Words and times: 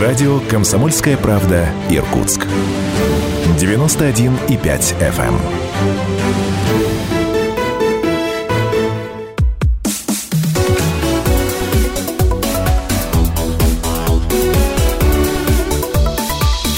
Радио 0.00 0.40
«Комсомольская 0.50 1.16
правда» 1.16 1.70
Иркутск. 1.88 2.46
91,5 3.58 4.94
FM. 5.00 5.34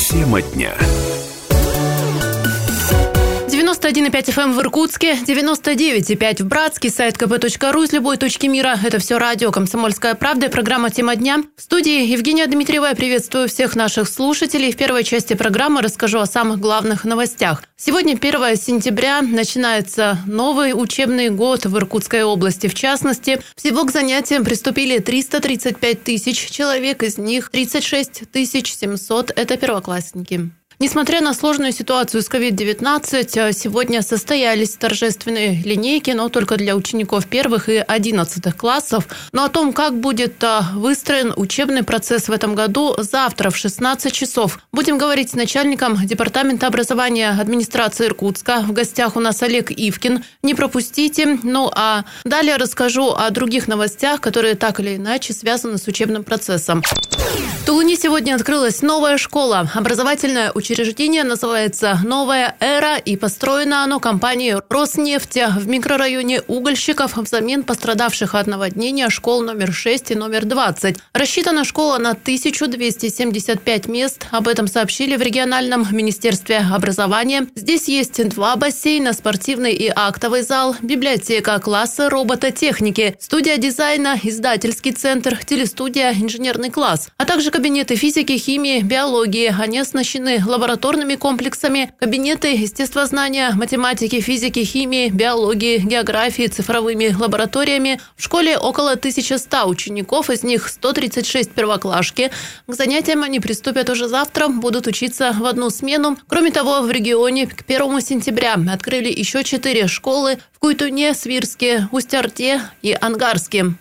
Тема 0.08 0.40
дня. 0.40 0.87
91,5 3.88 4.34
FM 4.34 4.52
в 4.52 4.60
Иркутске, 4.60 5.14
99,5 5.14 6.42
в 6.42 6.46
Братске, 6.46 6.90
сайт 6.90 7.16
kp.ру 7.16 7.82
из 7.84 7.92
любой 7.92 8.18
точки 8.18 8.46
мира. 8.46 8.78
Это 8.84 8.98
все 8.98 9.16
радио 9.16 9.50
«Комсомольская 9.50 10.14
правда» 10.14 10.50
программа 10.50 10.90
«Тема 10.90 11.16
дня». 11.16 11.38
В 11.56 11.62
студии 11.62 12.04
Евгения 12.04 12.46
Дмитриева. 12.46 12.88
Я 12.88 12.94
приветствую 12.94 13.48
всех 13.48 13.76
наших 13.76 14.10
слушателей. 14.10 14.72
В 14.72 14.76
первой 14.76 15.04
части 15.04 15.32
программы 15.32 15.80
расскажу 15.80 16.18
о 16.18 16.26
самых 16.26 16.60
главных 16.60 17.06
новостях. 17.06 17.62
Сегодня 17.76 18.12
1 18.12 18.56
сентября 18.56 19.22
начинается 19.22 20.18
новый 20.26 20.74
учебный 20.74 21.30
год 21.30 21.64
в 21.64 21.74
Иркутской 21.78 22.24
области. 22.24 22.66
В 22.66 22.74
частности, 22.74 23.40
всего 23.56 23.86
к 23.86 23.90
занятиям 23.90 24.44
приступили 24.44 24.98
335 24.98 26.04
тысяч 26.04 26.50
человек, 26.50 27.02
из 27.02 27.16
них 27.16 27.48
36 27.48 28.30
тысяч 28.30 28.74
700– 28.74 29.30
это 29.36 29.56
первоклассники. 29.56 30.50
Несмотря 30.80 31.20
на 31.20 31.34
сложную 31.34 31.72
ситуацию 31.72 32.22
с 32.22 32.30
COVID-19, 32.30 33.52
сегодня 33.52 34.00
состоялись 34.00 34.76
торжественные 34.76 35.60
линейки, 35.64 36.12
но 36.12 36.28
только 36.28 36.56
для 36.56 36.76
учеников 36.76 37.26
первых 37.26 37.68
и 37.68 37.78
одиннадцатых 37.78 38.56
классов. 38.56 39.08
Но 39.32 39.42
о 39.42 39.48
том, 39.48 39.72
как 39.72 39.98
будет 39.98 40.42
а, 40.44 40.70
выстроен 40.76 41.32
учебный 41.34 41.82
процесс 41.82 42.28
в 42.28 42.32
этом 42.32 42.54
году, 42.54 42.94
завтра 42.96 43.50
в 43.50 43.56
16 43.56 44.12
часов. 44.12 44.60
Будем 44.70 44.98
говорить 44.98 45.30
с 45.30 45.34
начальником 45.34 45.96
Департамента 46.06 46.68
образования 46.68 47.30
администрации 47.30 48.06
Иркутска. 48.06 48.60
В 48.60 48.70
гостях 48.70 49.16
у 49.16 49.20
нас 49.20 49.42
Олег 49.42 49.72
Ивкин. 49.72 50.22
Не 50.44 50.54
пропустите. 50.54 51.40
Ну 51.42 51.72
а 51.74 52.04
далее 52.22 52.54
расскажу 52.54 53.10
о 53.10 53.28
других 53.30 53.66
новостях, 53.66 54.20
которые 54.20 54.54
так 54.54 54.78
или 54.78 54.94
иначе 54.94 55.32
связаны 55.32 55.76
с 55.76 55.88
учебным 55.88 56.22
процессом. 56.22 56.84
В 56.84 57.66
Тулуне 57.66 57.96
сегодня 57.96 58.36
открылась 58.36 58.80
новая 58.80 59.18
школа. 59.18 59.68
Образовательная 59.74 60.52
учебная 60.52 60.67
Учреждение 60.70 61.24
называется 61.24 61.98
«Новая 62.04 62.54
эра» 62.60 62.98
и 62.98 63.16
построено 63.16 63.84
оно 63.84 64.00
компанией 64.00 64.56
«Роснефть» 64.68 65.38
в 65.56 65.66
микрорайоне 65.66 66.42
угольщиков 66.42 67.16
взамен 67.16 67.62
пострадавших 67.62 68.34
от 68.34 68.46
наводнения 68.46 69.08
школ 69.08 69.40
номер 69.40 69.72
6 69.72 70.10
и 70.10 70.14
номер 70.14 70.44
20. 70.44 70.98
Рассчитана 71.14 71.64
школа 71.64 71.96
на 71.96 72.10
1275 72.10 73.86
мест. 73.86 74.26
Об 74.30 74.46
этом 74.46 74.66
сообщили 74.66 75.16
в 75.16 75.22
региональном 75.22 75.86
министерстве 75.90 76.58
образования. 76.58 77.46
Здесь 77.54 77.88
есть 77.88 78.28
два 78.28 78.54
бассейна, 78.56 79.14
спортивный 79.14 79.72
и 79.72 79.90
актовый 79.94 80.42
зал, 80.42 80.76
библиотека, 80.82 81.58
классы 81.60 82.10
робототехники, 82.10 83.16
студия 83.18 83.56
дизайна, 83.56 84.20
издательский 84.22 84.92
центр, 84.92 85.38
телестудия, 85.42 86.12
инженерный 86.12 86.68
класс, 86.68 87.08
а 87.16 87.24
также 87.24 87.50
кабинеты 87.50 87.96
физики, 87.96 88.36
химии, 88.36 88.82
биологии. 88.82 89.54
Они 89.58 89.78
оснащены 89.78 90.44
лабораториями 90.44 90.57
лабораторными 90.58 91.14
комплексами, 91.14 91.92
кабинеты 92.00 92.48
естествознания, 92.48 93.52
математики, 93.52 94.20
физики, 94.20 94.64
химии, 94.64 95.08
биологии, 95.08 95.78
географии, 95.78 96.48
цифровыми 96.48 97.14
лабораториями. 97.16 98.00
В 98.16 98.24
школе 98.24 98.58
около 98.58 98.92
1100 98.92 99.68
учеников, 99.68 100.30
из 100.30 100.42
них 100.42 100.68
136 100.68 101.52
первоклашки. 101.52 102.32
К 102.66 102.74
занятиям 102.74 103.22
они 103.22 103.38
приступят 103.38 103.88
уже 103.88 104.08
завтра, 104.08 104.48
будут 104.48 104.88
учиться 104.88 105.32
в 105.38 105.46
одну 105.46 105.70
смену. 105.70 106.18
Кроме 106.26 106.50
того, 106.50 106.80
в 106.80 106.90
регионе 106.90 107.46
к 107.46 107.62
1 107.64 108.00
сентября 108.00 108.56
открыли 108.68 109.12
еще 109.16 109.44
четыре 109.44 109.86
школы 109.86 110.38
в 110.52 110.58
Куйтуне, 110.58 111.14
Свирске, 111.14 111.88
Устярте 111.92 112.62
и 112.82 112.96
Ангарске. 113.00 113.74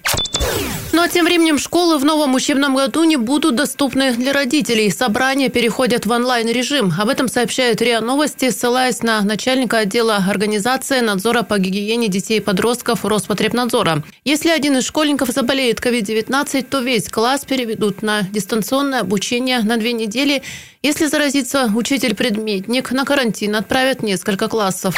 А 1.07 1.09
тем 1.09 1.23
временем 1.23 1.57
школы 1.57 1.99
в 1.99 2.03
новом 2.03 2.35
учебном 2.35 2.75
году 2.75 3.05
не 3.05 3.15
будут 3.15 3.55
доступны 3.55 4.11
для 4.11 4.33
родителей. 4.33 4.91
Собрания 4.91 5.47
переходят 5.47 6.05
в 6.05 6.11
онлайн-режим. 6.11 6.91
Об 6.99 7.07
этом 7.07 7.29
сообщают 7.29 7.81
РИА 7.81 8.01
Новости, 8.01 8.49
ссылаясь 8.49 9.01
на 9.03 9.21
начальника 9.21 9.77
отдела 9.77 10.17
организации 10.17 10.99
надзора 10.99 11.43
по 11.43 11.59
гигиене 11.59 12.09
детей 12.09 12.39
и 12.39 12.41
подростков 12.41 13.05
Роспотребнадзора. 13.05 14.03
Если 14.25 14.49
один 14.49 14.75
из 14.79 14.85
школьников 14.85 15.29
заболеет 15.29 15.79
COVID-19, 15.79 16.63
то 16.63 16.79
весь 16.79 17.07
класс 17.07 17.45
переведут 17.45 18.01
на 18.01 18.23
дистанционное 18.23 18.99
обучение 18.99 19.61
на 19.61 19.77
две 19.77 19.93
недели. 19.93 20.43
Если 20.83 21.05
заразится 21.05 21.71
учитель-предметник, 21.73 22.91
на 22.91 23.05
карантин 23.05 23.55
отправят 23.55 24.03
несколько 24.03 24.49
классов. 24.49 24.97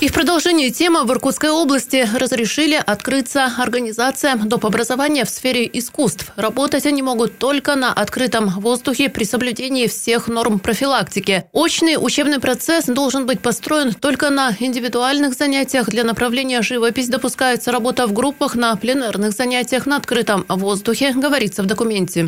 И 0.00 0.08
в 0.08 0.12
продолжении 0.12 0.68
темы 0.68 1.04
в 1.04 1.10
Иркутской 1.10 1.48
области 1.48 2.06
разрешили 2.14 2.74
открыться 2.74 3.50
организациям 3.56 4.46
доп. 4.46 4.66
образования 4.66 5.24
в 5.24 5.30
сфере 5.30 5.68
искусств. 5.72 6.32
Работать 6.36 6.84
они 6.84 7.00
могут 7.02 7.38
только 7.38 7.76
на 7.76 7.94
открытом 7.94 8.48
воздухе 8.48 9.08
при 9.08 9.24
соблюдении 9.24 9.86
всех 9.86 10.28
норм 10.28 10.58
профилактики. 10.58 11.44
Очный 11.52 11.96
учебный 11.98 12.40
процесс 12.40 12.84
должен 12.84 13.24
быть 13.24 13.40
построен 13.40 13.94
только 13.94 14.28
на 14.28 14.54
индивидуальных 14.58 15.34
занятиях. 15.34 15.88
Для 15.88 16.04
направления 16.04 16.60
живопись 16.60 17.08
допускается 17.08 17.72
работа 17.72 18.06
в 18.06 18.12
группах 18.12 18.54
на 18.54 18.76
пленарных 18.76 19.32
занятиях 19.32 19.86
на 19.86 19.96
открытом 19.96 20.44
воздухе, 20.48 21.12
говорится 21.12 21.62
в 21.62 21.66
документе. 21.66 22.26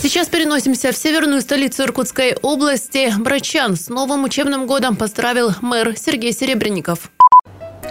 Сейчас 0.00 0.28
переносимся 0.28 0.92
в 0.92 0.96
северную 0.96 1.40
столицу 1.40 1.82
Иркутской 1.82 2.34
области. 2.40 3.12
Брачан 3.18 3.76
с 3.76 3.88
новым 3.88 4.24
учебным 4.24 4.66
годом 4.66 4.96
поздравил 4.96 5.52
мэр 5.60 5.94
Сергей 5.96 6.32
Серебренников. 6.48 7.10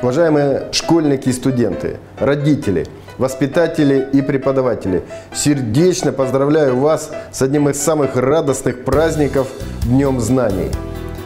Уважаемые 0.02 0.70
школьники 0.72 1.30
и 1.30 1.32
студенты, 1.32 1.98
родители, 2.18 2.88
воспитатели 3.20 4.10
и 4.12 4.24
преподаватели, 4.24 5.04
сердечно 5.32 6.12
поздравляю 6.12 6.76
вас 6.76 7.12
с 7.32 7.40
одним 7.44 7.70
из 7.70 7.80
самых 7.80 8.16
радостных 8.16 8.84
праздников– 8.84 9.48
Днем 9.86 10.20
Знаний. 10.20 10.72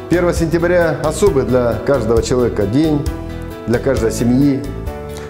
1 0.09 0.33
сентября– 0.33 0.99
особый 1.05 1.45
для 1.45 1.75
каждого 1.85 2.21
человека 2.21 2.65
день, 2.65 3.01
для 3.65 3.79
каждой 3.79 4.11
семьи, 4.11 4.61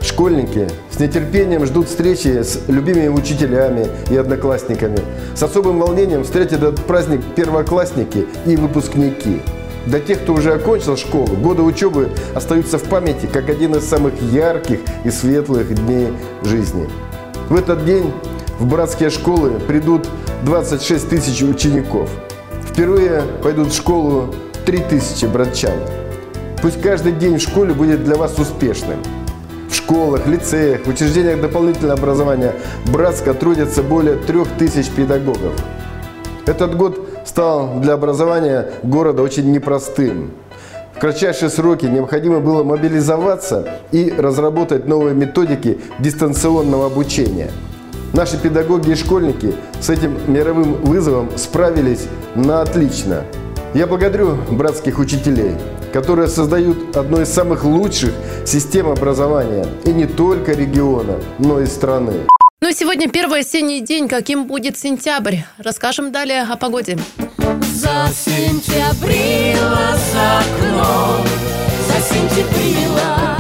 Школьники 0.01 0.67
с 0.90 1.00
нетерпением 1.00 1.63
ждут 1.67 1.88
встречи 1.88 2.41
с 2.41 2.67
любимыми 2.67 3.09
учителями 3.09 3.88
и 4.09 4.17
одноклассниками. 4.17 4.97
С 5.35 5.44
особым 5.44 5.78
волнением 5.78 6.23
встретят 6.23 6.63
этот 6.63 6.84
праздник 6.85 7.22
первоклассники 7.35 8.25
и 8.47 8.56
выпускники. 8.56 9.44
Для 9.86 10.00
тех, 10.00 10.22
кто 10.22 10.34
уже 10.34 10.53
окончил 10.53 10.97
школу, 10.97 11.28
годы 11.36 11.64
учебы 11.64 12.09
остаются 12.36 12.78
в 12.78 12.84
памяти 12.84 13.28
как 13.31 13.50
один 13.50 13.75
из 13.75 13.88
самых 13.88 14.22
ярких 14.22 14.80
и 15.03 15.09
светлых 15.09 15.74
дней 15.74 16.09
жизни. 16.44 16.90
В 17.50 17.56
этот 17.56 17.86
день 17.86 18.12
в 18.59 18.68
братские 18.68 19.09
школы 19.09 19.59
придут 19.68 20.08
26 20.44 21.09
тысяч 21.09 21.41
учеников. 21.41 22.09
Впервые 22.70 23.24
пойдут 23.44 23.70
в 23.70 23.75
школу 23.75 24.34
3 24.66 24.78
тысячи 24.90 25.25
братчан. 25.25 25.80
Пусть 26.62 26.81
каждый 26.81 27.14
день 27.14 27.38
в 27.38 27.41
школе 27.41 27.74
будет 27.74 28.03
для 28.03 28.16
вас 28.16 28.38
успешным– 28.38 29.00
в 29.72 29.75
школах, 29.75 30.28
лицеях, 30.28 30.86
учреждениях 30.86 31.40
дополнительного 31.40 31.94
образования 31.97 32.53
Братска 32.91 33.34
трудятся 33.34 33.81
более 33.81 34.18
трех 34.18 34.50
тысяч 34.58 34.90
педагогов. 34.90 35.53
Этот 36.46 36.75
год 36.75 37.10
стал 37.26 37.80
для 37.80 37.94
образования 37.94 38.72
города 38.84 39.22
очень 39.22 39.52
непростым. 39.52 40.32
В 40.96 41.00
кратчайшие 41.00 41.50
сроки 41.50 41.86
необходимо 41.86 42.40
было 42.40 42.64
мобилизоваться 42.64 43.68
и 43.92 44.14
разработать 44.16 44.88
новые 44.88 45.16
методики 45.16 45.80
дистанционного 46.00 46.88
обучения. 46.88 47.50
Наши 48.14 48.38
педагоги 48.38 48.92
и 48.92 48.96
школьники 48.96 49.56
с 49.80 49.90
этим 49.90 50.18
мировым 50.28 50.73
вызовом 50.84 51.29
справились 51.38 52.08
на 52.35 52.62
отлично. 52.62 53.24
Я 53.74 53.88
благодарю 53.88 54.38
братских 54.50 55.00
учителей 55.00 55.56
которые 55.91 56.28
создают 56.28 56.96
одну 56.96 57.22
из 57.22 57.29
самых 57.29 57.64
лучших 57.64 58.14
систем 58.46 58.90
образования 58.90 59.66
и 59.85 59.91
не 59.91 60.06
только 60.06 60.53
региона, 60.53 61.20
но 61.40 61.59
и 61.59 61.66
страны. 61.66 62.14
Ну, 62.63 62.69
сегодня 62.73 63.09
первый 63.09 63.40
осенний 63.40 63.81
день. 63.81 64.08
Каким 64.08 64.46
будет 64.46 64.78
сентябрь? 64.78 65.37
Расскажем 65.58 66.11
далее 66.11 66.43
о 66.43 66.55
погоде. 66.58 66.96
За 67.73 68.08
сентябрила 68.13 69.97
за 70.13 70.40
окном, 70.41 71.25
за 71.87 71.99
сентябрила 72.03 73.35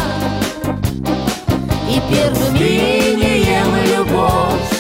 И 1.87 2.01
первым 2.11 2.55
линием 2.55 3.75
любовь 3.95 4.71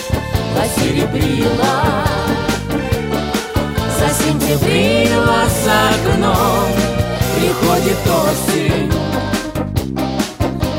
посеребрила 0.55 2.03
За 3.99 4.09
сентябрила 4.23 5.45
за 5.63 5.89
окном 5.91 6.67
приходит 7.37 7.99
осень 8.07 8.91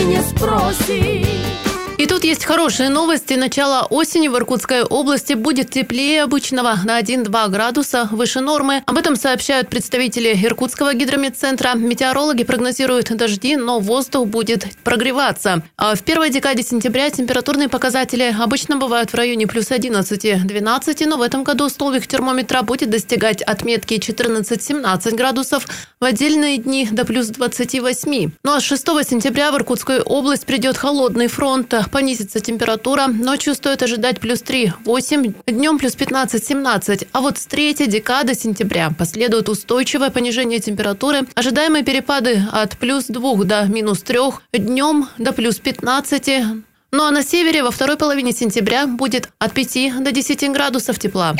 не 0.07 0.21
спросит 0.21 1.66
тут 2.05 2.23
есть 2.23 2.45
хорошие 2.45 2.89
новости. 2.89 3.33
Начало 3.33 3.87
осени 3.89 4.27
в 4.27 4.35
Иркутской 4.37 4.83
области 4.83 5.33
будет 5.33 5.71
теплее 5.71 6.21
обычного 6.21 6.75
на 6.85 7.01
1-2 7.01 7.49
градуса 7.49 8.07
выше 8.11 8.39
нормы. 8.39 8.83
Об 8.85 8.99
этом 8.99 9.15
сообщают 9.15 9.69
представители 9.69 10.31
Иркутского 10.43 10.93
гидрометцентра. 10.93 11.73
Метеорологи 11.73 12.43
прогнозируют 12.43 13.09
дожди, 13.17 13.55
но 13.55 13.79
воздух 13.79 14.27
будет 14.27 14.67
прогреваться. 14.83 15.63
А 15.75 15.95
в 15.95 16.03
первой 16.03 16.29
декаде 16.29 16.61
сентября 16.61 17.09
температурные 17.09 17.67
показатели 17.67 18.35
обычно 18.39 18.77
бывают 18.77 19.09
в 19.09 19.15
районе 19.15 19.47
плюс 19.47 19.71
11-12, 19.71 21.07
но 21.07 21.17
в 21.17 21.23
этом 21.23 21.43
году 21.43 21.67
столбик 21.67 22.05
термометра 22.05 22.61
будет 22.61 22.91
достигать 22.91 23.41
отметки 23.41 23.95
14-17 23.95 25.15
градусов, 25.15 25.65
в 25.99 26.05
отдельные 26.05 26.57
дни 26.57 26.87
до 26.91 27.05
плюс 27.05 27.27
28. 27.29 28.31
Ну 28.43 28.53
а 28.53 28.59
с 28.59 28.63
6 28.63 28.85
сентября 29.09 29.51
в 29.51 29.55
Иркутскую 29.55 30.03
область 30.03 30.45
придет 30.45 30.77
холодный 30.77 31.25
фронт 31.25 31.73
понизится 31.89 32.39
температура. 32.39 33.07
Ночью 33.07 33.53
стоит 33.55 33.83
ожидать 33.83 34.19
плюс 34.19 34.41
3-8, 34.41 35.35
днем 35.47 35.77
плюс 35.79 35.95
15-17. 35.95 37.07
А 37.11 37.21
вот 37.21 37.37
с 37.37 37.45
третьей 37.45 37.87
декады 37.87 38.33
сентября 38.33 38.91
последует 38.97 39.49
устойчивое 39.49 40.09
понижение 40.09 40.59
температуры. 40.59 41.27
Ожидаемые 41.35 41.83
перепады 41.83 42.43
от 42.51 42.77
плюс 42.77 43.05
2 43.05 43.43
до 43.45 43.63
минус 43.65 44.01
3, 44.01 44.19
днем 44.53 45.07
до 45.17 45.33
плюс 45.33 45.59
15, 45.59 46.63
ну 46.91 47.03
а 47.03 47.11
на 47.11 47.23
севере 47.23 47.63
во 47.63 47.71
второй 47.71 47.97
половине 47.97 48.31
сентября 48.31 48.87
будет 48.87 49.29
от 49.39 49.53
5 49.53 50.03
до 50.03 50.11
10 50.11 50.51
градусов 50.51 50.99
тепла. 50.99 51.35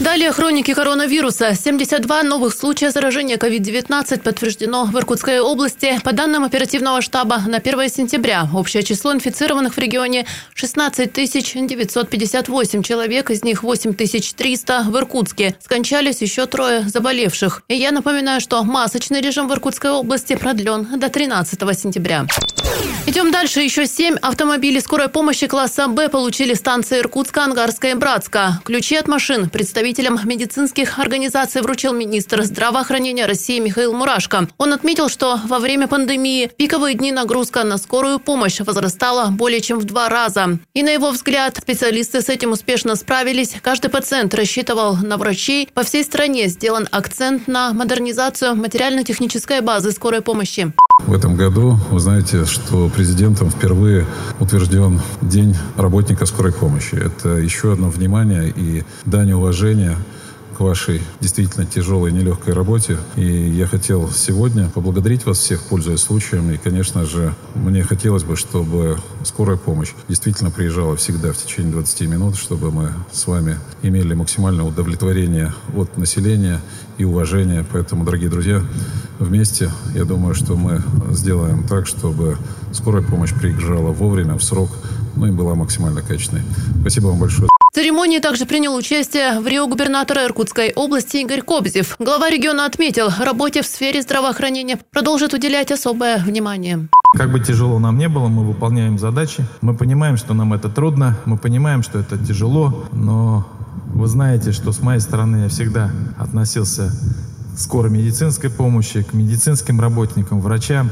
Далее 0.00 0.30
хроники 0.30 0.74
коронавируса. 0.74 1.54
72 1.54 2.22
новых 2.22 2.54
случая 2.54 2.90
заражения 2.90 3.36
COVID-19 3.36 4.20
подтверждено 4.20 4.84
в 4.84 4.96
Иркутской 4.98 5.40
области. 5.40 5.98
По 6.04 6.12
данным 6.12 6.44
оперативного 6.44 7.00
штаба, 7.00 7.42
на 7.46 7.56
1 7.56 7.88
сентября 7.88 8.46
общее 8.54 8.82
число 8.82 9.14
инфицированных 9.14 9.74
в 9.74 9.78
регионе 9.78 10.26
16 10.54 11.12
958 11.12 12.82
человек, 12.82 13.30
из 13.30 13.42
них 13.42 13.62
8 13.62 13.94
300 13.94 14.82
в 14.88 14.96
Иркутске. 14.98 15.56
Скончались 15.60 16.20
еще 16.20 16.46
трое 16.46 16.82
заболевших. 16.82 17.62
И 17.68 17.74
я 17.76 17.90
напоминаю, 17.90 18.42
что 18.42 18.62
масочный 18.64 19.22
режим 19.22 19.48
в 19.48 19.52
Иркутской 19.52 19.90
области 19.90 20.36
продлен 20.36 21.00
до 21.00 21.08
13 21.08 21.58
сентября. 21.78 22.26
Идем 23.08 23.30
дальше. 23.30 23.60
Еще 23.60 23.86
семь 23.86 24.16
автомобилей 24.16 24.80
скорой 24.80 25.08
помощи 25.08 25.46
класса 25.46 25.86
«Б» 25.86 26.08
получили 26.08 26.54
станции 26.54 26.98
Иркутска, 26.98 27.44
Ангарская 27.44 27.92
и 27.92 27.94
Братска. 27.94 28.60
Ключи 28.64 28.96
от 28.96 29.06
машин 29.06 29.48
представителям 29.48 30.18
медицинских 30.24 30.98
организаций 30.98 31.62
вручил 31.62 31.92
министр 31.92 32.42
здравоохранения 32.42 33.26
России 33.26 33.60
Михаил 33.60 33.92
Мурашко. 33.92 34.48
Он 34.58 34.72
отметил, 34.72 35.08
что 35.08 35.40
во 35.44 35.60
время 35.60 35.86
пандемии 35.86 36.50
пиковые 36.56 36.96
дни 36.96 37.12
нагрузка 37.12 37.62
на 37.62 37.78
скорую 37.78 38.18
помощь 38.18 38.58
возрастала 38.58 39.28
более 39.30 39.60
чем 39.60 39.78
в 39.78 39.84
два 39.84 40.08
раза. 40.08 40.58
И 40.74 40.82
на 40.82 40.90
его 40.90 41.12
взгляд, 41.12 41.56
специалисты 41.58 42.22
с 42.22 42.28
этим 42.28 42.50
успешно 42.50 42.96
справились. 42.96 43.54
Каждый 43.62 43.88
пациент 43.88 44.34
рассчитывал 44.34 44.96
на 44.96 45.16
врачей. 45.16 45.68
По 45.72 45.84
всей 45.84 46.02
стране 46.02 46.48
сделан 46.48 46.88
акцент 46.90 47.46
на 47.46 47.72
модернизацию 47.72 48.56
материально-технической 48.56 49.60
базы 49.60 49.92
скорой 49.92 50.22
помощи. 50.22 50.72
В 50.98 51.12
этом 51.12 51.36
году 51.36 51.78
вы 51.90 52.00
знаете, 52.00 52.46
что 52.46 52.88
президентом 52.88 53.50
впервые 53.50 54.06
утвержден 54.40 55.00
День 55.20 55.54
работника 55.76 56.24
скорой 56.24 56.52
помощи. 56.52 56.94
Это 56.94 57.36
еще 57.36 57.74
одно 57.74 57.90
внимание 57.90 58.48
и 58.48 58.82
дань 59.04 59.32
уважения 59.32 59.96
к 60.56 60.60
вашей 60.60 61.02
действительно 61.20 61.66
тяжелой, 61.66 62.12
нелегкой 62.12 62.54
работе. 62.54 62.98
И 63.16 63.22
я 63.24 63.66
хотел 63.66 64.10
сегодня 64.10 64.70
поблагодарить 64.70 65.26
вас 65.26 65.38
всех, 65.38 65.62
пользуясь 65.64 66.00
случаем. 66.00 66.50
И, 66.50 66.56
конечно 66.56 67.04
же, 67.04 67.34
мне 67.54 67.82
хотелось 67.82 68.24
бы, 68.24 68.36
чтобы 68.36 68.96
скорая 69.22 69.58
помощь 69.58 69.90
действительно 70.08 70.50
приезжала 70.50 70.96
всегда 70.96 71.32
в 71.32 71.36
течение 71.36 71.72
20 71.72 72.00
минут, 72.08 72.36
чтобы 72.36 72.70
мы 72.70 72.92
с 73.12 73.26
вами 73.26 73.58
имели 73.82 74.14
максимальное 74.14 74.64
удовлетворение 74.64 75.52
от 75.74 75.98
населения 75.98 76.62
и 76.96 77.04
уважение. 77.04 77.64
Поэтому, 77.70 78.04
дорогие 78.04 78.30
друзья, 78.30 78.62
вместе, 79.18 79.70
я 79.94 80.04
думаю, 80.04 80.34
что 80.34 80.56
мы 80.56 80.82
сделаем 81.10 81.64
так, 81.64 81.86
чтобы 81.86 82.38
скорая 82.72 83.02
помощь 83.02 83.34
приезжала 83.34 83.92
вовремя, 83.92 84.38
в 84.38 84.42
срок, 84.42 84.70
ну 85.16 85.26
и 85.26 85.30
была 85.30 85.54
максимально 85.54 86.00
качественной. 86.00 86.42
Спасибо 86.80 87.08
вам 87.08 87.18
большое. 87.18 87.55
Церемонии 87.76 88.20
также 88.20 88.46
принял 88.46 88.74
участие 88.74 89.38
в 89.38 89.46
Рио 89.46 89.66
губернатора 89.66 90.24
Иркутской 90.24 90.72
области 90.72 91.18
Игорь 91.18 91.42
Кобзев. 91.42 91.96
Глава 91.98 92.30
региона 92.30 92.64
отметил, 92.64 93.10
работе 93.20 93.60
в 93.60 93.66
сфере 93.66 94.00
здравоохранения 94.00 94.78
продолжит 94.92 95.34
уделять 95.34 95.70
особое 95.70 96.16
внимание. 96.16 96.88
Как 97.12 97.30
бы 97.30 97.38
тяжело 97.38 97.78
нам 97.78 97.98
не 97.98 98.08
было, 98.08 98.28
мы 98.28 98.46
выполняем 98.46 98.98
задачи. 98.98 99.44
Мы 99.60 99.76
понимаем, 99.76 100.16
что 100.16 100.32
нам 100.32 100.54
это 100.54 100.70
трудно, 100.70 101.18
мы 101.26 101.36
понимаем, 101.36 101.82
что 101.82 101.98
это 101.98 102.16
тяжело, 102.16 102.86
но 102.92 103.46
вы 103.92 104.06
знаете, 104.06 104.52
что 104.52 104.72
с 104.72 104.80
моей 104.80 105.00
стороны 105.00 105.42
я 105.42 105.48
всегда 105.50 105.90
относился 106.16 106.90
к 107.54 107.58
скорой 107.58 107.90
медицинской 107.90 108.48
помощи, 108.48 109.02
к 109.02 109.12
медицинским 109.12 109.82
работникам, 109.82 110.40
врачам, 110.40 110.90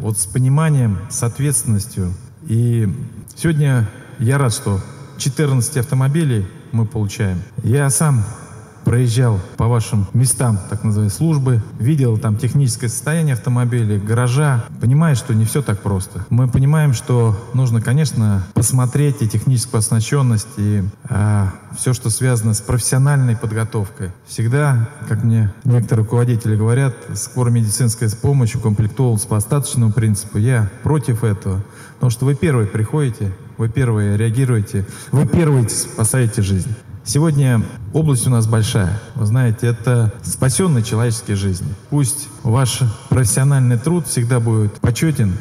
вот 0.00 0.18
с 0.18 0.26
пониманием, 0.26 0.98
с 1.08 1.22
ответственностью. 1.22 2.12
И 2.48 2.88
сегодня 3.36 3.88
я 4.18 4.38
рад, 4.38 4.52
что 4.52 4.80
14 5.18 5.76
автомобилей 5.78 6.46
мы 6.72 6.86
получаем. 6.86 7.42
Я 7.62 7.90
сам 7.90 8.24
проезжал 8.84 9.40
по 9.56 9.66
вашим 9.66 10.06
местам, 10.12 10.58
так 10.70 10.84
называемой 10.84 11.10
службы, 11.10 11.62
видел 11.78 12.18
там 12.18 12.36
техническое 12.36 12.88
состояние 12.88 13.34
автомобиля, 13.34 13.98
гаража, 13.98 14.64
понимаю, 14.80 15.16
что 15.16 15.34
не 15.34 15.44
все 15.44 15.62
так 15.62 15.80
просто. 15.80 16.24
Мы 16.30 16.48
понимаем, 16.48 16.92
что 16.92 17.36
нужно, 17.54 17.80
конечно, 17.80 18.46
посмотреть 18.54 19.22
и 19.22 19.28
техническую 19.28 19.78
оснащенность, 19.78 20.48
и 20.56 20.82
а, 21.08 21.52
все, 21.76 21.92
что 21.92 22.10
связано 22.10 22.54
с 22.54 22.60
профессиональной 22.60 23.36
подготовкой. 23.36 24.12
Всегда, 24.26 24.88
как 25.08 25.24
мне 25.24 25.52
некоторые 25.64 26.04
руководители 26.04 26.56
говорят, 26.56 26.94
скорая 27.14 27.52
медицинская 27.52 28.10
помощь 28.10 28.54
укомплектовалась 28.54 29.22
по 29.22 29.36
остаточному 29.36 29.92
принципу. 29.92 30.38
Я 30.38 30.70
против 30.82 31.24
этого, 31.24 31.62
потому 31.94 32.10
что 32.10 32.24
вы 32.24 32.34
первые 32.34 32.66
приходите, 32.66 33.32
вы 33.56 33.68
первые 33.68 34.16
реагируете, 34.16 34.86
вы 35.10 35.26
первые 35.26 35.68
спасаете 35.68 36.42
жизнь. 36.42 36.74
Сегодня 37.06 37.62
область 37.92 38.26
у 38.26 38.30
нас 38.30 38.46
большая. 38.46 38.98
Вы 39.14 39.26
знаете, 39.26 39.66
это 39.66 40.10
спасенные 40.22 40.82
человеческие 40.82 41.36
жизни. 41.36 41.68
Пусть 41.90 42.28
ваш 42.42 42.80
профессиональный 43.10 43.78
труд 43.78 44.06
всегда 44.06 44.40
будет 44.40 44.72
почетен, 44.80 45.34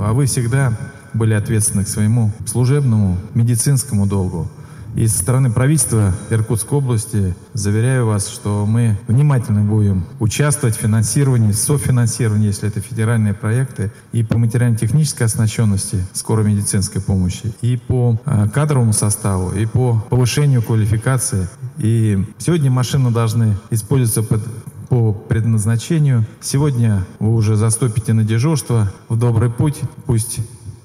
а 0.00 0.14
вы 0.14 0.24
всегда 0.24 0.72
были 1.12 1.34
ответственны 1.34 1.84
к 1.84 1.88
своему 1.88 2.32
служебному 2.46 3.18
медицинскому 3.34 4.06
долгу. 4.06 4.48
И 4.94 5.08
со 5.08 5.18
стороны 5.18 5.50
правительства 5.50 6.14
Иркутской 6.30 6.78
области 6.78 7.34
заверяю 7.52 8.06
вас, 8.06 8.28
что 8.28 8.64
мы 8.64 8.96
внимательно 9.08 9.62
будем 9.62 10.04
участвовать 10.20 10.76
в 10.76 10.80
финансировании, 10.80 11.50
софинансировании, 11.52 12.46
если 12.46 12.68
это 12.68 12.80
федеральные 12.80 13.34
проекты, 13.34 13.90
и 14.12 14.22
по 14.22 14.38
материально-технической 14.38 15.26
оснащенности 15.26 16.04
скорой 16.12 16.44
медицинской 16.46 17.02
помощи, 17.02 17.52
и 17.60 17.76
по 17.76 18.20
э, 18.24 18.48
кадровому 18.54 18.92
составу, 18.92 19.52
и 19.52 19.66
по 19.66 20.00
повышению 20.10 20.62
квалификации. 20.62 21.48
И 21.78 22.24
сегодня 22.38 22.70
машины 22.70 23.10
должны 23.10 23.56
использоваться 23.70 24.22
под 24.22 24.42
по 24.88 25.12
предназначению. 25.12 26.24
Сегодня 26.40 27.04
вы 27.18 27.34
уже 27.34 27.56
заступите 27.56 28.12
на 28.12 28.22
дежурство 28.22 28.92
в 29.08 29.18
добрый 29.18 29.50
путь. 29.50 29.80
Пусть 30.06 30.40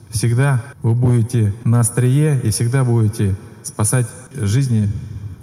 всегда 0.10 0.64
вы 0.82 0.96
будете 0.96 1.54
на 1.64 1.82
острие 1.82 2.40
и 2.42 2.50
всегда 2.50 2.84
будете 2.84 3.36
спасать 3.70 4.08
жизни 4.34 4.90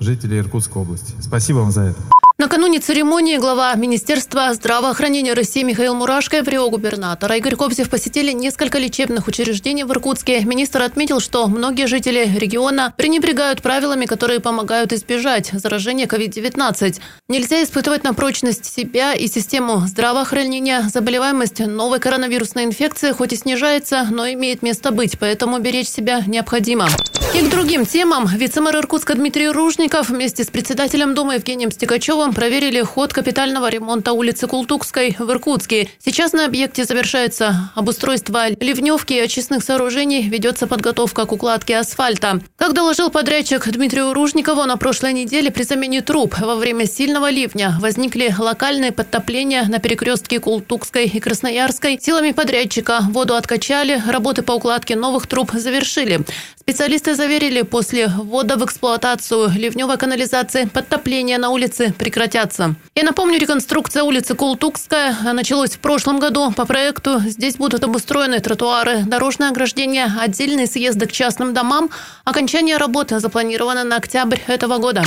жителей 0.01 0.39
Иркутской 0.39 0.83
области. 0.83 1.15
Спасибо 1.21 1.59
вам 1.59 1.71
за 1.71 1.83
это. 1.83 2.01
Накануне 2.39 2.81
церемонии 2.81 3.39
глава 3.39 3.75
Министерства 3.77 4.53
здравоохранения 4.53 5.33
России 5.33 5.63
Михаил 5.63 5.95
Мурашко 5.95 6.37
и 6.37 6.43
прио-губернатора 6.43 7.37
Игорь 7.37 7.57
Кобзев 7.57 7.89
посетили 7.89 8.31
несколько 8.33 8.77
лечебных 8.77 9.27
учреждений 9.27 9.85
в 9.85 9.91
Иркутске. 9.93 10.41
Министр 10.45 10.83
отметил, 10.83 11.21
что 11.21 11.47
многие 11.47 11.87
жители 11.87 12.31
региона 12.37 12.93
пренебрегают 12.95 13.63
правилами, 13.63 14.05
которые 14.05 14.41
помогают 14.41 14.93
избежать 14.93 15.49
заражения 15.51 16.05
COVID-19. 16.05 17.01
Нельзя 17.31 17.63
испытывать 17.63 18.05
на 18.05 18.13
прочность 18.13 18.67
себя 18.67 19.15
и 19.15 19.29
систему 19.29 19.87
здравоохранения. 19.87 20.91
Заболеваемость 20.93 21.61
новой 21.61 22.01
коронавирусной 22.01 22.65
инфекции 22.65 23.13
хоть 23.13 23.33
и 23.33 23.37
снижается, 23.37 24.07
но 24.11 24.29
имеет 24.29 24.61
место 24.61 24.91
быть, 24.91 25.19
поэтому 25.19 25.59
беречь 25.59 25.89
себя 25.89 26.23
необходимо. 26.27 26.87
И 27.35 27.41
к 27.41 27.51
другим 27.51 27.85
темам. 27.85 28.27
Вице-мэр 28.27 28.77
Иркутска 28.77 29.15
Дмитрий 29.15 29.49
Ружников 29.49 30.09
вместе 30.09 30.43
с 30.45 30.47
председателем 30.47 31.15
Думы 31.15 31.35
Евгением 31.35 31.71
Стекачевым 31.71 32.26
Проверили 32.35 32.83
ход 32.83 33.13
капитального 33.13 33.69
ремонта 33.71 34.13
улицы 34.13 34.47
Култукской 34.47 35.17
в 35.19 35.31
Иркутске. 35.31 35.89
Сейчас 36.05 36.33
на 36.33 36.45
объекте 36.45 36.85
завершается 36.85 37.71
обустройство 37.75 38.51
ливневки 38.51 39.15
и 39.15 39.21
очистных 39.21 39.63
сооружений, 39.63 40.29
ведется 40.29 40.67
подготовка 40.67 41.25
к 41.25 41.33
укладке 41.33 41.79
асфальта. 41.79 42.41
Как 42.57 42.73
доложил 42.73 43.11
подрядчик 43.11 43.67
Дмитрию 43.69 44.13
Ружникову, 44.13 44.65
на 44.65 44.77
прошлой 44.77 45.13
неделе 45.13 45.51
при 45.51 45.63
замене 45.63 46.03
труб 46.03 46.39
во 46.39 46.57
время 46.57 46.87
сильного 46.87 47.31
ливня 47.31 47.77
возникли 47.81 48.35
локальные 48.37 48.93
подтопления 48.93 49.65
на 49.65 49.79
перекрестке 49.79 50.41
Култукской 50.41 51.07
и 51.07 51.21
Красноярской. 51.21 51.99
Силами 52.01 52.33
подрядчика 52.33 53.01
воду 53.11 53.35
откачали, 53.35 54.03
работы 54.07 54.43
по 54.43 54.53
укладке 54.53 54.97
новых 54.97 55.27
труб 55.27 55.53
завершили. 55.53 56.25
Специалисты 56.69 57.15
заверили, 57.15 57.63
после 57.63 58.09
ввода 58.09 58.57
в 58.57 58.65
эксплуатацию 58.65 59.51
ливневой 59.57 59.99
канализации 59.99 60.65
подтопления 60.65 61.39
на 61.39 61.51
улице 61.51 61.95
прекратятся. 62.17 62.75
Я 62.95 63.05
напомню, 63.05 63.39
реконструкция 63.39 64.03
улицы 64.03 64.35
Култукская 64.35 65.15
началась 65.35 65.73
в 65.73 65.81
прошлом 65.81 66.19
году. 66.19 66.51
По 66.53 66.65
проекту 66.65 67.21
здесь 67.21 67.57
будут 67.57 67.85
обустроены 67.85 68.41
тротуары, 68.41 69.03
дорожное 69.07 69.51
ограждение, 69.51 70.11
отдельные 70.19 70.67
съезды 70.67 71.07
к 71.07 71.13
частным 71.13 71.53
домам. 71.53 71.91
Окончание 72.25 72.79
работы 72.79 73.21
запланировано 73.21 73.85
на 73.85 73.97
октябрь 73.97 74.39
этого 74.47 74.79
года. 74.79 75.05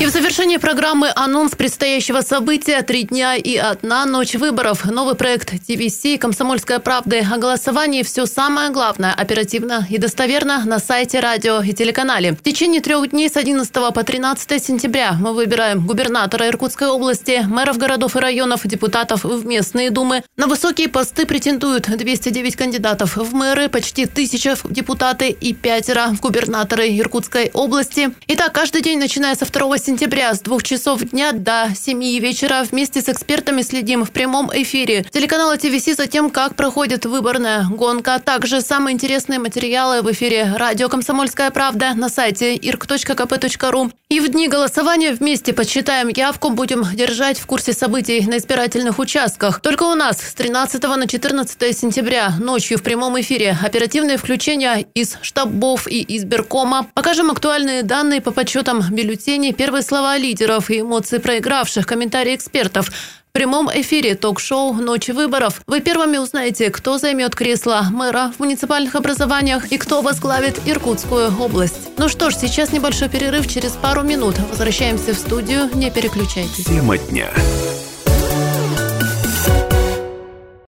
И 0.00 0.06
в 0.06 0.10
завершении 0.10 0.56
программы 0.56 1.10
анонс 1.14 1.54
предстоящего 1.54 2.20
события 2.20 2.82
«Три 2.82 3.04
дня 3.04 3.36
и 3.36 3.56
одна 3.56 4.04
ночь 4.06 4.34
выборов». 4.34 4.84
Новый 4.84 5.14
проект 5.14 5.50
ТВС 5.66 6.18
«Комсомольская 6.20 6.78
правда» 6.78 7.20
о 7.32 7.38
голосовании 7.38 8.02
«Все 8.02 8.26
самое 8.26 8.70
главное» 8.70 9.14
оперативно 9.14 9.86
и 9.88 9.98
достоверно 9.98 10.62
на 10.64 10.78
сайте, 10.78 11.20
радио 11.20 11.62
и 11.62 11.72
телеканале. 11.72 12.32
В 12.32 12.42
течение 12.42 12.80
трех 12.80 13.10
дней 13.10 13.28
с 13.28 13.36
11 13.36 13.72
по 13.72 14.02
13 14.02 14.62
сентября 14.62 15.12
мы 15.18 15.32
выбираем 15.32 15.86
губернатора 15.86 16.33
Иркутской 16.42 16.88
области, 16.88 17.44
мэров 17.46 17.78
городов 17.78 18.16
и 18.16 18.18
районов, 18.18 18.66
депутатов 18.66 19.24
в 19.24 19.46
местные 19.46 19.90
думы. 19.90 20.22
На 20.36 20.46
высокие 20.46 20.88
посты 20.88 21.26
претендуют 21.26 21.88
209 21.88 22.56
кандидатов 22.56 23.16
в 23.16 23.34
мэры, 23.34 23.68
почти 23.68 24.06
тысяча 24.06 24.56
в 24.56 24.72
депутаты 24.72 25.28
и 25.28 25.52
пятеро 25.54 26.08
в 26.08 26.20
губернаторы 26.20 26.88
Иркутской 26.98 27.50
области. 27.52 28.10
Итак, 28.28 28.52
каждый 28.52 28.82
день, 28.82 28.98
начиная 28.98 29.34
со 29.34 29.46
2 29.46 29.78
сентября 29.78 30.34
с 30.34 30.40
двух 30.40 30.62
часов 30.62 31.02
дня 31.02 31.32
до 31.32 31.68
7 31.74 32.00
вечера 32.18 32.64
вместе 32.70 33.00
с 33.00 33.08
экспертами 33.08 33.62
следим 33.62 34.04
в 34.04 34.10
прямом 34.10 34.50
эфире. 34.52 35.04
Телеканала 35.10 35.56
ТВС 35.56 35.96
за 35.96 36.06
тем, 36.06 36.30
как 36.30 36.56
проходит 36.56 37.06
выборная 37.06 37.66
гонка. 37.70 38.18
Также 38.18 38.60
самые 38.60 38.94
интересные 38.94 39.38
материалы 39.38 40.02
в 40.02 40.10
эфире 40.12 40.54
радио 40.56 40.88
«Комсомольская 40.88 41.50
правда» 41.50 41.94
на 41.94 42.08
сайте 42.08 42.56
irk.kp.ru. 42.56 43.92
И 44.14 44.20
в 44.20 44.28
дни 44.28 44.46
голосования 44.46 45.12
вместе 45.12 45.52
подсчитаем 45.52 46.06
явку, 46.06 46.50
будем 46.50 46.84
держать 46.94 47.36
в 47.36 47.46
курсе 47.46 47.72
событий 47.72 48.24
на 48.24 48.36
избирательных 48.36 49.00
участках. 49.00 49.58
Только 49.58 49.82
у 49.82 49.96
нас 49.96 50.20
с 50.20 50.34
13 50.34 50.80
на 50.84 51.08
14 51.08 51.76
сентября 51.76 52.32
ночью 52.38 52.78
в 52.78 52.84
прямом 52.84 53.20
эфире 53.20 53.58
оперативные 53.60 54.16
включения 54.16 54.86
из 54.94 55.16
штабов 55.20 55.88
и 55.88 56.16
избиркома. 56.16 56.86
Покажем 56.94 57.32
актуальные 57.32 57.82
данные 57.82 58.20
по 58.20 58.30
подсчетам 58.30 58.84
бюллетеней, 58.88 59.52
первые 59.52 59.82
слова 59.82 60.16
лидеров 60.16 60.70
и 60.70 60.82
эмоции 60.82 61.18
проигравших, 61.18 61.84
комментарии 61.84 62.36
экспертов. 62.36 62.92
В 63.34 63.36
прямом 63.36 63.68
эфире 63.68 64.14
ток-шоу 64.14 64.74
«Ночи 64.74 65.10
выборов». 65.10 65.62
Вы 65.66 65.80
первыми 65.80 66.18
узнаете, 66.18 66.70
кто 66.70 66.98
займет 66.98 67.34
кресло 67.34 67.84
мэра 67.90 68.32
в 68.36 68.38
муниципальных 68.38 68.94
образованиях 68.94 69.72
и 69.72 69.76
кто 69.76 70.02
возглавит 70.02 70.60
Иркутскую 70.66 71.36
область. 71.40 71.90
Ну 71.98 72.08
что 72.08 72.30
ж, 72.30 72.36
сейчас 72.36 72.70
небольшой 72.70 73.08
перерыв. 73.08 73.48
Через 73.48 73.72
пару 73.72 74.02
минут 74.02 74.36
возвращаемся 74.52 75.14
в 75.14 75.18
студию. 75.18 75.68
Не 75.74 75.90
переключайтесь. 75.90 76.66
Тема 76.66 76.96
дня. 76.96 77.32